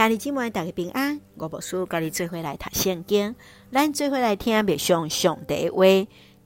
[0.00, 1.20] 兄弟姊妹，大家平安。
[1.36, 3.36] 我无事，甲你做伙来读圣经，
[3.70, 5.84] 咱做伙来听别上上帝话。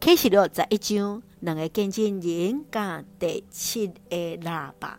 [0.00, 3.94] 启示录十一章，两个见证人甲第七个
[4.38, 4.98] 喇叭。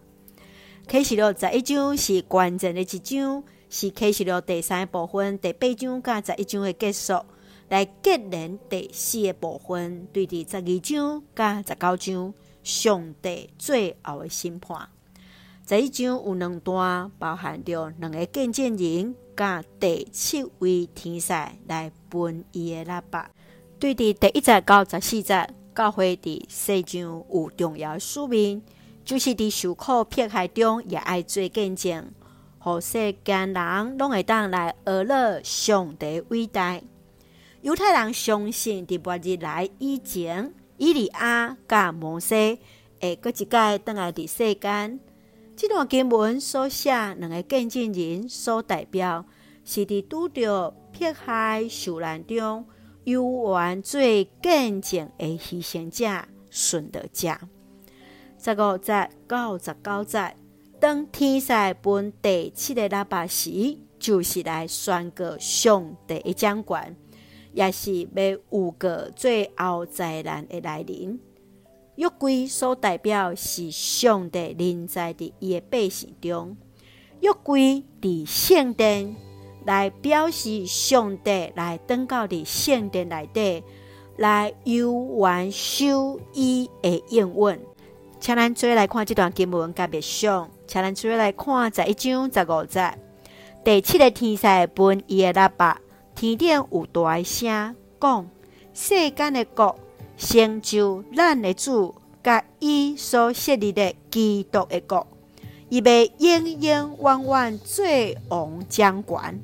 [0.88, 7.26] 启示录十一章是关键的一章，是启示录第三部分第八章甲十一章的结束，
[7.68, 12.34] 来结连第四个部分，对伫十二章甲十九章，
[12.64, 14.88] 上帝最后的审判。
[15.66, 21.34] 这一章有两段，包含着两个见证人，甲第七位天使
[21.68, 23.32] 来分伊的喇叭。
[23.80, 28.62] 对伫第一节到十四节，教会伫世上有重要使命，
[29.04, 32.12] 就是伫受苦迫害中也爱做见证，
[32.60, 36.80] 互世间人拢会当来学乐上帝伟大。
[37.64, 42.60] 犹太人相信伫末日来以前，以利亚甲摩西
[43.02, 45.00] 会搁一届倒来伫世间。
[45.56, 49.26] 这段经文所写两个见证人所代表，
[49.64, 52.66] 是伫拄着迫害受难中，
[53.06, 57.38] 有缘最见证的牺牲者、顺道者。
[58.38, 60.36] 十五节到十九节，
[60.78, 66.98] 当天使分第七个喇叭时，就是来宣告上帝的掌权，
[67.54, 71.18] 也是要有个最后灾难的来临。
[71.96, 76.58] 约柜所代表是上帝临在伫伊的百姓中，
[77.22, 79.16] 约柜伫圣殿
[79.66, 83.64] 来表示上帝来登到伫圣殿内底，
[84.18, 87.60] 来游玩受伊的应允。
[88.20, 92.98] 请咱做来看这段经文，甲别上，请咱做来看十一章十五节，
[93.64, 95.80] 第七个天使分伊的喇叭，
[96.14, 98.30] 天顶有大声讲：
[98.74, 99.80] 世间的国。
[100.18, 105.06] 成就咱的主，甲伊所设立的基督的国，
[105.70, 107.86] 伊要永永远远做
[108.30, 109.42] 王掌权。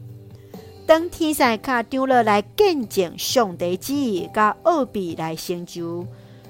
[0.87, 6.05] 当天使卡长老来见证上帝旨意，甲奥秘来成就，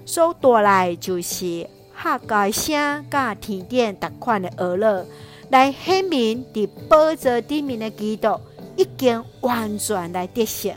[0.06, 5.06] 所带来就是哈该声，甲天顶逐款的娱乐，
[5.50, 8.40] 来显明伫宝座顶面的基督
[8.78, 10.74] 已经完全来得胜，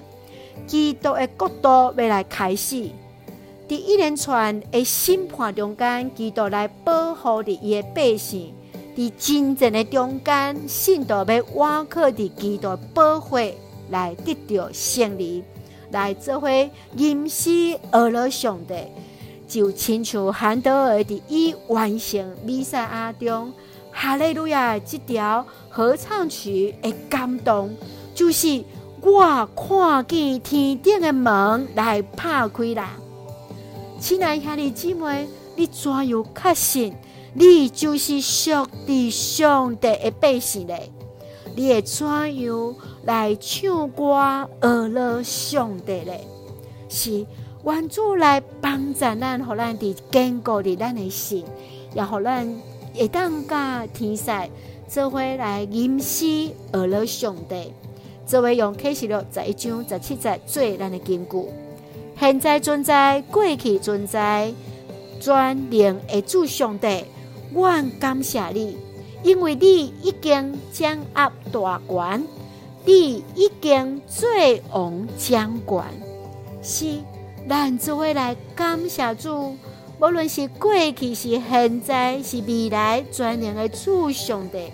[0.66, 2.90] 基督的国度要来开始。
[3.74, 8.52] 伫一连串的审判中间，基督来保护着伊的百姓；
[8.96, 13.36] 伫真正的中间，信徒要倚靠伫基督保护
[13.90, 15.42] 来得到胜利，
[15.90, 16.48] 来做伙
[16.96, 18.74] 吟诗俄罗上帝。
[19.48, 23.52] 就亲像韩德尔伫伊完成弥赛亚中
[23.90, 27.74] 哈利路亚这条合唱曲的感动，
[28.14, 28.62] 就是
[29.00, 32.92] 我看见天顶的门来拍开啦。
[34.04, 35.26] 亲爱兄弟姊妹，
[35.56, 36.94] 你怎样确信
[37.32, 38.50] 你就是属
[38.87, 40.75] 于上帝的百姓呢？
[41.56, 44.12] 你会怎样来唱歌
[44.60, 46.12] 学乐上帝呢？
[46.91, 47.26] 是
[47.64, 51.43] 愿主来帮助咱，互咱伫坚固伫咱的心，
[51.94, 52.47] 也互咱
[52.94, 54.31] 会当甲天使
[54.87, 57.72] 做伙来吟诗学乐上帝，
[58.26, 61.63] 做为用启示录十一章十七节做咱的根据。
[62.19, 64.52] 现在存在，过去存在，
[65.20, 67.04] 全能的主上帝，
[67.52, 68.76] 我感谢你，
[69.22, 72.26] 因为你已经掌握大权，
[72.84, 74.28] 你已经做
[74.72, 75.84] 王掌权。
[76.62, 76.98] 是，
[77.48, 79.56] 咱做伙来感谢主，
[80.00, 84.72] 无论是过去，是现在，是未来，全能的主上帝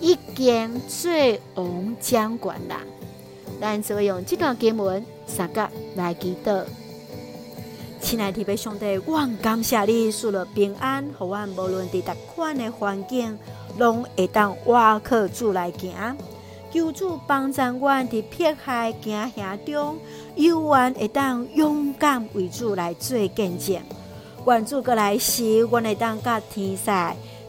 [0.00, 1.10] 已经做
[1.56, 2.80] 王掌权啦。
[3.60, 5.04] 咱就用这段经文。
[5.28, 6.62] 三个来祈祷，
[8.00, 13.36] 亲爱的弟兄弟，我感谢你赐了平安，互我无论伫逐款的环境，
[13.78, 16.16] 拢会当倚靠主来行。
[16.70, 19.96] 求主帮助我伫迫害惊吓中，
[20.34, 23.78] 有缘会当勇敢为主来做见证。
[24.46, 26.90] 愿主过来时，阮会当甲天使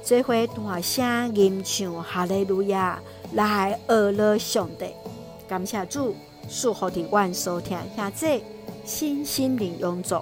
[0.02, 3.00] 做伙大声吟唱哈利路亚，
[3.34, 4.86] 来学乐上帝。
[5.48, 6.16] 感谢主。
[6.48, 8.44] 祝福的阮所听下这
[8.86, 10.22] 新心灵永驻，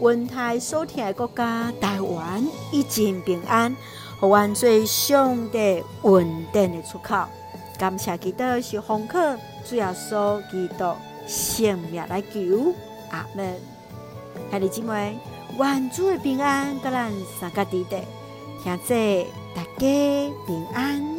[0.00, 3.76] 温台所听的国家台湾一尽平安，
[4.18, 7.24] 互阮做上帝稳定的出口。
[7.78, 9.36] 感谢基督是红客，
[9.68, 10.92] 主要所基督
[11.26, 12.72] 性命来求。
[13.10, 13.54] 阿门。
[14.50, 15.18] 兄弟姊妹，
[15.58, 17.96] 愿主的平安，甲咱三个弟弟
[18.62, 21.15] 听这大家平安。